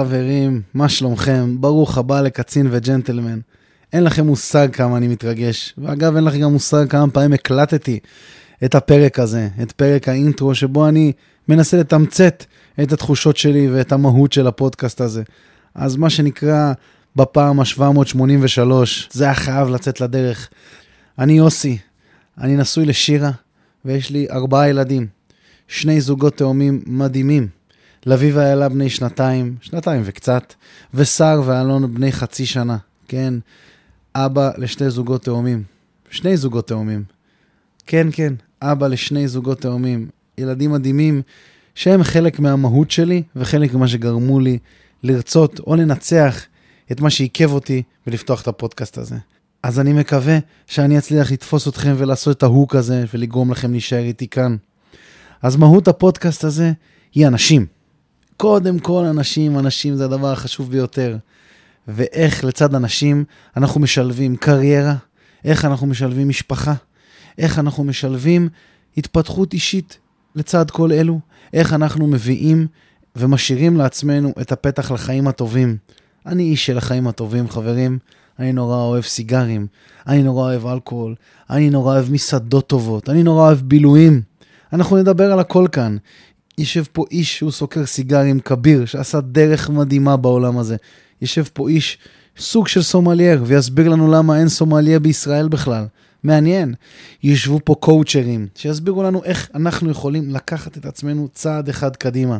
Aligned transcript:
חברים, 0.00 0.62
מה 0.74 0.88
שלומכם? 0.88 1.56
ברוך 1.60 1.98
הבא 1.98 2.20
לקצין 2.20 2.68
וג'נטלמן. 2.70 3.38
אין 3.92 4.04
לכם 4.04 4.26
מושג 4.26 4.68
כמה 4.72 4.96
אני 4.96 5.08
מתרגש. 5.08 5.74
ואגב, 5.78 6.16
אין 6.16 6.24
לכם 6.24 6.40
גם 6.40 6.52
מושג 6.52 6.86
כמה 6.88 7.10
פעמים 7.10 7.32
הקלטתי 7.32 7.98
את 8.64 8.74
הפרק 8.74 9.18
הזה, 9.18 9.48
את 9.62 9.72
פרק 9.72 10.08
האינטרו, 10.08 10.54
שבו 10.54 10.88
אני 10.88 11.12
מנסה 11.48 11.76
לתמצת 11.76 12.44
את 12.82 12.92
התחושות 12.92 13.36
שלי 13.36 13.70
ואת 13.70 13.92
המהות 13.92 14.32
של 14.32 14.46
הפודקאסט 14.46 15.00
הזה. 15.00 15.22
אז 15.74 15.96
מה 15.96 16.10
שנקרא, 16.10 16.72
בפעם 17.16 17.60
ה-783, 17.60 18.60
זה 19.10 19.24
היה 19.24 19.34
חייב 19.34 19.68
לצאת 19.68 20.00
לדרך. 20.00 20.48
אני 21.18 21.32
יוסי, 21.32 21.78
אני 22.38 22.56
נשוי 22.56 22.86
לשירה, 22.86 23.30
ויש 23.84 24.10
לי 24.10 24.26
ארבעה 24.30 24.68
ילדים. 24.68 25.06
שני 25.68 26.00
זוגות 26.00 26.36
תאומים 26.36 26.82
מדהימים. 26.86 27.59
לביא 28.06 28.32
ואיילה 28.34 28.68
בני 28.68 28.90
שנתיים, 28.90 29.56
שנתיים 29.60 30.02
וקצת, 30.04 30.54
ושר 30.94 31.42
ואלון 31.44 31.94
בני 31.94 32.12
חצי 32.12 32.46
שנה, 32.46 32.76
כן? 33.08 33.34
אבא 34.14 34.50
לשתי 34.58 34.90
זוגות 34.90 35.24
תאומים. 35.24 35.62
שני 36.10 36.36
זוגות 36.36 36.68
תאומים. 36.68 37.04
כן, 37.86 38.06
כן, 38.12 38.34
אבא 38.62 38.86
לשני 38.86 39.28
זוגות 39.28 39.60
תאומים. 39.60 40.08
ילדים 40.38 40.72
מדהימים 40.72 41.22
שהם 41.74 42.02
חלק 42.02 42.38
מהמהות 42.38 42.90
שלי 42.90 43.22
וחלק 43.36 43.74
ממה 43.74 43.88
שגרמו 43.88 44.40
לי 44.40 44.58
לרצות 45.02 45.60
או 45.60 45.76
לנצח 45.76 46.44
את 46.92 47.00
מה 47.00 47.10
שעיכב 47.10 47.52
אותי 47.52 47.82
ולפתוח 48.06 48.42
את 48.42 48.48
הפודקאסט 48.48 48.98
הזה. 48.98 49.16
אז 49.62 49.80
אני 49.80 49.92
מקווה 49.92 50.38
שאני 50.66 50.98
אצליח 50.98 51.32
לתפוס 51.32 51.68
אתכם 51.68 51.94
ולעשות 51.96 52.36
את 52.36 52.42
ההוק 52.42 52.74
הזה 52.74 53.04
ולגרום 53.14 53.52
לכם 53.52 53.70
להישאר 53.70 54.02
איתי 54.02 54.28
כאן. 54.28 54.56
אז 55.42 55.56
מהות 55.56 55.88
הפודקאסט 55.88 56.44
הזה 56.44 56.72
היא 57.14 57.26
אנשים. 57.26 57.66
קודם 58.40 58.78
כל 58.78 59.04
אנשים, 59.04 59.58
אנשים 59.58 59.96
זה 59.96 60.04
הדבר 60.04 60.32
החשוב 60.32 60.70
ביותר. 60.70 61.16
ואיך 61.88 62.44
לצד 62.44 62.74
אנשים 62.74 63.24
אנחנו 63.56 63.80
משלבים 63.80 64.36
קריירה, 64.36 64.94
איך 65.44 65.64
אנחנו 65.64 65.86
משלבים 65.86 66.28
משפחה, 66.28 66.74
איך 67.38 67.58
אנחנו 67.58 67.84
משלבים 67.84 68.48
התפתחות 68.96 69.52
אישית 69.52 69.98
לצד 70.34 70.70
כל 70.70 70.92
אלו, 70.92 71.20
איך 71.52 71.72
אנחנו 71.72 72.06
מביאים 72.06 72.66
ומשאירים 73.16 73.76
לעצמנו 73.76 74.32
את 74.40 74.52
הפתח 74.52 74.90
לחיים 74.90 75.28
הטובים. 75.28 75.76
אני 76.26 76.42
איש 76.42 76.66
של 76.66 76.78
החיים 76.78 77.08
הטובים, 77.08 77.48
חברים. 77.48 77.98
אני 78.38 78.52
נורא 78.52 78.76
אוהב 78.76 79.04
סיגרים, 79.04 79.66
אני 80.06 80.22
נורא 80.22 80.42
אוהב 80.42 80.66
אלכוהול, 80.66 81.14
אני 81.50 81.70
נורא 81.70 81.94
אוהב 81.94 82.12
מסעדות 82.12 82.66
טובות, 82.66 83.08
אני 83.08 83.22
נורא 83.22 83.42
אוהב 83.42 83.60
בילויים. 83.60 84.22
אנחנו 84.72 84.96
נדבר 84.96 85.32
על 85.32 85.40
הכל 85.40 85.66
כאן. 85.72 85.96
יושב 86.60 86.84
פה 86.92 87.04
איש 87.10 87.38
שהוא 87.38 87.50
סוקר 87.50 87.86
סיגרים 87.86 88.40
כביר, 88.40 88.84
שעשה 88.84 89.20
דרך 89.20 89.70
מדהימה 89.70 90.16
בעולם 90.16 90.58
הזה. 90.58 90.76
יושב 91.22 91.44
פה 91.52 91.68
איש, 91.68 91.98
סוג 92.38 92.68
של 92.68 92.82
סומלייר, 92.82 93.42
ויסביר 93.46 93.88
לנו 93.88 94.12
למה 94.12 94.38
אין 94.38 94.48
סומלייר 94.48 94.98
בישראל 94.98 95.48
בכלל. 95.48 95.86
מעניין. 96.22 96.74
ישבו 97.22 97.60
פה 97.64 97.74
קואוצ'רים, 97.80 98.46
שיסבירו 98.54 99.02
לנו 99.02 99.24
איך 99.24 99.50
אנחנו 99.54 99.90
יכולים 99.90 100.30
לקחת 100.30 100.76
את 100.76 100.86
עצמנו 100.86 101.28
צעד 101.32 101.68
אחד 101.68 101.96
קדימה. 101.96 102.38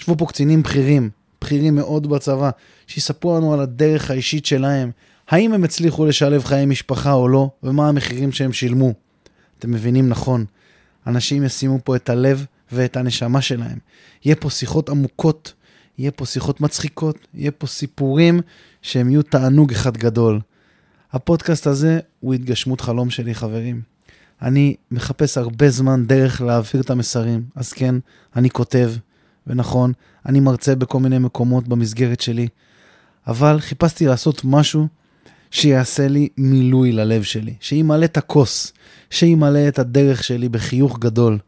ישבו 0.00 0.16
פה 0.16 0.26
קצינים 0.26 0.62
בכירים, 0.62 1.10
בכירים 1.40 1.74
מאוד 1.74 2.06
בצבא, 2.06 2.50
שיספרו 2.86 3.36
לנו 3.36 3.54
על 3.54 3.60
הדרך 3.60 4.10
האישית 4.10 4.46
שלהם, 4.46 4.90
האם 5.28 5.52
הם 5.52 5.64
הצליחו 5.64 6.06
לשלב 6.06 6.44
חיי 6.44 6.66
משפחה 6.66 7.12
או 7.12 7.28
לא, 7.28 7.50
ומה 7.62 7.88
המחירים 7.88 8.32
שהם 8.32 8.52
שילמו. 8.52 8.92
אתם 9.58 9.70
מבינים 9.70 10.08
נכון, 10.08 10.44
אנשים 11.06 11.44
ישימו 11.44 11.78
פה 11.84 11.96
את 11.96 12.08
הלב 12.08 12.46
ואת 12.72 12.96
הנשמה 12.96 13.40
שלהם. 13.40 13.78
יהיה 14.24 14.36
פה 14.36 14.50
שיחות 14.50 14.88
עמוקות, 14.88 15.52
יהיה 15.98 16.10
פה 16.10 16.26
שיחות 16.26 16.60
מצחיקות, 16.60 17.18
יהיה 17.34 17.50
פה 17.50 17.66
סיפורים 17.66 18.40
שהם 18.82 19.10
יהיו 19.10 19.22
תענוג 19.22 19.72
אחד 19.72 19.96
גדול. 19.96 20.40
הפודקאסט 21.12 21.66
הזה 21.66 22.00
הוא 22.20 22.34
התגשמות 22.34 22.80
חלום 22.80 23.10
שלי, 23.10 23.34
חברים. 23.34 23.80
אני 24.42 24.74
מחפש 24.90 25.38
הרבה 25.38 25.70
זמן 25.70 26.06
דרך 26.06 26.40
להעביר 26.40 26.80
את 26.80 26.90
המסרים, 26.90 27.42
אז 27.54 27.72
כן, 27.72 27.94
אני 28.36 28.50
כותב, 28.50 28.92
ונכון, 29.46 29.92
אני 30.26 30.40
מרצה 30.40 30.74
בכל 30.74 31.00
מיני 31.00 31.18
מקומות 31.18 31.68
במסגרת 31.68 32.20
שלי, 32.20 32.48
אבל 33.26 33.60
חיפשתי 33.60 34.06
לעשות 34.06 34.40
משהו 34.44 34.86
שיעשה 35.50 36.08
לי 36.08 36.28
מילוי 36.38 36.92
ללב 36.92 37.22
שלי, 37.22 37.54
שימלא 37.60 38.04
את 38.04 38.16
הכוס, 38.16 38.72
שימלא 39.10 39.68
את 39.68 39.78
הדרך 39.78 40.24
שלי 40.24 40.48
בחיוך 40.48 40.98
גדול. 40.98 41.38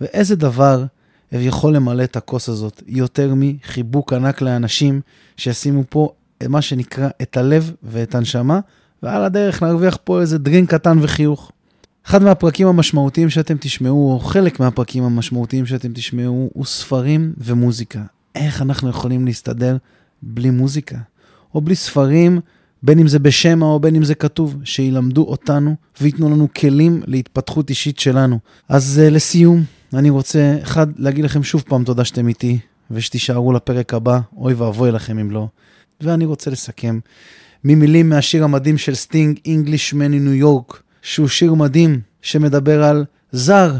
ואיזה 0.00 0.36
דבר 0.36 0.84
יכול 1.32 1.76
למלא 1.76 2.04
את 2.04 2.16
הכוס 2.16 2.48
הזאת 2.48 2.82
יותר 2.86 3.34
מחיבוק 3.36 4.12
ענק 4.12 4.40
לאנשים 4.40 5.00
שישימו 5.36 5.82
פה 5.88 6.12
מה 6.48 6.62
שנקרא 6.62 7.08
את 7.22 7.36
הלב 7.36 7.72
ואת 7.82 8.14
הנשמה, 8.14 8.60
ועל 9.02 9.24
הדרך 9.24 9.62
נרוויח 9.62 9.98
פה 10.04 10.20
איזה 10.20 10.38
דרינק 10.38 10.70
קטן 10.70 10.98
וחיוך. 11.02 11.52
אחד 12.06 12.22
מהפרקים 12.22 12.66
המשמעותיים 12.66 13.30
שאתם 13.30 13.56
תשמעו, 13.60 14.12
או 14.12 14.18
חלק 14.18 14.60
מהפרקים 14.60 15.04
המשמעותיים 15.04 15.66
שאתם 15.66 15.92
תשמעו, 15.92 16.50
הוא 16.54 16.64
ספרים 16.64 17.32
ומוזיקה. 17.38 18.00
איך 18.34 18.62
אנחנו 18.62 18.88
יכולים 18.88 19.24
להסתדר 19.24 19.76
בלי 20.22 20.50
מוזיקה? 20.50 20.96
או 21.54 21.60
בלי 21.60 21.74
ספרים, 21.74 22.40
בין 22.82 22.98
אם 22.98 23.08
זה 23.08 23.18
בשמע 23.18 23.66
או 23.66 23.80
בין 23.80 23.96
אם 23.96 24.04
זה 24.04 24.14
כתוב, 24.14 24.56
שילמדו 24.64 25.24
אותנו 25.24 25.74
וייתנו 26.00 26.30
לנו 26.30 26.48
כלים 26.56 27.02
להתפתחות 27.06 27.70
אישית 27.70 27.98
שלנו. 27.98 28.38
אז 28.68 29.02
uh, 29.02 29.10
לסיום, 29.10 29.64
אני 29.96 30.10
רוצה, 30.10 30.56
אחד, 30.62 30.86
להגיד 30.96 31.24
לכם 31.24 31.42
שוב 31.42 31.64
פעם 31.66 31.84
תודה 31.84 32.04
שאתם 32.04 32.28
איתי, 32.28 32.58
ושתישארו 32.90 33.52
לפרק 33.52 33.94
הבא, 33.94 34.20
אוי 34.36 34.54
ואבוי 34.54 34.92
לכם 34.92 35.18
אם 35.18 35.30
לא. 35.30 35.48
ואני 36.00 36.24
רוצה 36.24 36.50
לסכם 36.50 36.98
ממילים 37.64 38.08
מהשיר 38.08 38.44
המדהים 38.44 38.78
של 38.78 38.94
סטינג, 38.94 39.38
Englishman 39.38 40.12
in 40.12 40.28
New 40.28 40.44
York, 40.44 40.76
שהוא 41.02 41.28
שיר 41.28 41.54
מדהים, 41.54 42.00
שמדבר 42.22 42.84
על 42.84 43.04
זר, 43.32 43.76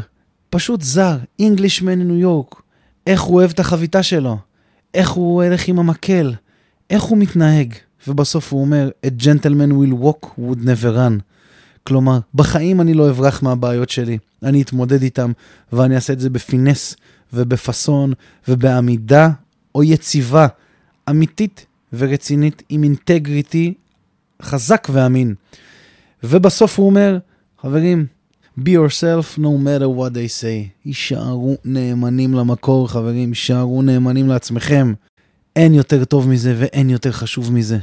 פשוט 0.49 0.81
זר, 0.81 1.17
Englishman 1.41 1.99
in 2.01 2.09
New 2.09 2.25
York. 2.25 2.61
איך 3.07 3.21
הוא 3.21 3.35
אוהב 3.35 3.49
את 3.49 3.59
החביתה 3.59 4.03
שלו, 4.03 4.37
איך 4.93 5.09
הוא 5.09 5.43
הולך 5.43 5.67
עם 5.67 5.79
המקל, 5.79 6.33
איך 6.89 7.03
הוא 7.03 7.17
מתנהג. 7.17 7.73
ובסוף 8.07 8.53
הוא 8.53 8.61
אומר, 8.61 8.89
A 9.05 9.23
gentleman 9.23 9.71
will 9.71 10.03
walk 10.03 10.27
would 10.39 10.59
never 10.59 10.91
run. 10.95 11.21
כלומר, 11.87 12.19
בחיים 12.35 12.81
אני 12.81 12.93
לא 12.93 13.09
אברח 13.09 13.43
מהבעיות 13.43 13.89
שלי, 13.89 14.17
אני 14.43 14.61
אתמודד 14.61 15.01
איתם, 15.01 15.31
ואני 15.73 15.95
אעשה 15.95 16.13
את 16.13 16.19
זה 16.19 16.29
בפינס 16.29 16.95
ובפאסון 17.33 18.13
ובעמידה 18.47 19.29
או 19.75 19.83
יציבה 19.83 20.47
אמיתית 21.09 21.65
ורצינית 21.93 22.63
עם 22.69 22.83
אינטגריטי 22.83 23.73
חזק 24.41 24.87
ואמין. 24.91 25.35
ובסוף 26.23 26.79
הוא 26.79 26.85
אומר, 26.85 27.17
חברים, 27.61 28.05
be 28.59 28.69
yourself 28.69 29.37
no 29.37 29.51
matter 29.65 29.87
what 29.99 30.13
they 30.13 30.41
say. 30.41 30.69
יישארו 30.85 31.55
נאמנים 31.65 32.33
למקור, 32.33 32.89
חברים, 32.89 33.29
יישארו 33.29 33.81
נאמנים 33.81 34.27
לעצמכם. 34.27 34.93
אין 35.55 35.73
יותר 35.73 36.05
טוב 36.05 36.29
מזה 36.29 36.55
ואין 36.57 36.89
יותר 36.89 37.11
חשוב 37.11 37.53
מזה. 37.53 37.77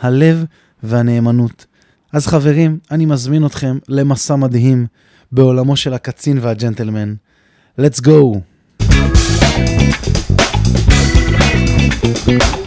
הלב 0.00 0.44
והנאמנות. 0.82 1.66
אז 2.14 2.26
חברים, 2.26 2.78
אני 2.90 3.06
מזמין 3.06 3.46
אתכם 3.46 3.78
למסע 3.88 4.36
מדהים 4.36 4.86
בעולמו 5.32 5.76
של 5.76 5.94
הקצין 5.94 6.38
והג'נטלמן. 6.40 7.14
Let's 7.80 8.00
go! 8.00 8.38
thank 12.06 12.28
you 12.28 12.64